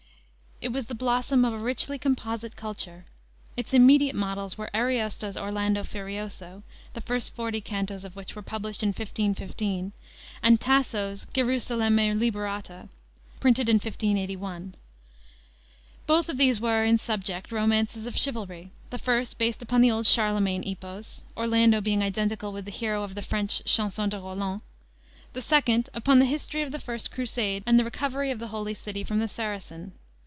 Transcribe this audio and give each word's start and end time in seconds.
It 0.63 0.71
was 0.71 0.85
the 0.85 0.93
blossom 0.93 1.43
of 1.43 1.53
a 1.53 1.57
richly 1.57 1.97
composite 1.97 2.55
culture. 2.55 3.05
Its 3.57 3.73
immediate 3.73 4.13
models 4.15 4.59
were 4.59 4.69
Ariosto's 4.75 5.35
Orlando 5.35 5.83
Furioso, 5.83 6.61
the 6.93 7.01
first 7.01 7.33
forty 7.33 7.59
cantos 7.61 8.05
of 8.05 8.15
which 8.15 8.35
were 8.35 8.43
published 8.43 8.83
in 8.83 8.89
1515, 8.89 9.91
and 10.43 10.61
Tasso's 10.61 11.25
Gerusalemme 11.33 12.13
Liberata, 12.13 12.89
printed 13.39 13.69
in 13.69 13.77
1581. 13.77 14.75
Both 16.05 16.29
of 16.29 16.37
these 16.37 16.61
were, 16.61 16.85
in 16.85 16.99
subject, 16.99 17.51
romances 17.51 18.05
of 18.05 18.15
chivalry, 18.15 18.69
the 18.91 18.99
first 18.99 19.39
based 19.39 19.63
upon 19.63 19.81
the 19.81 19.89
old 19.89 20.05
Charlemagne 20.05 20.63
epos 20.63 21.23
Orlando 21.35 21.81
being 21.81 22.03
identical 22.03 22.53
with 22.53 22.65
the 22.65 22.69
hero 22.69 23.01
of 23.01 23.15
the 23.15 23.23
French 23.23 23.63
Chanson 23.65 24.09
de 24.09 24.19
Roland 24.19 24.61
the 25.33 25.41
second 25.41 25.89
upon 25.95 26.19
the 26.19 26.25
history 26.25 26.61
of 26.61 26.71
the 26.71 26.79
first 26.79 27.09
Crusade, 27.09 27.63
and 27.65 27.79
the 27.79 27.83
recovery 27.83 28.29
of 28.29 28.37
the 28.37 28.49
Holy 28.49 28.75
City 28.75 29.03
from 29.03 29.17
the 29.17 29.27
Saracen. 29.27 29.93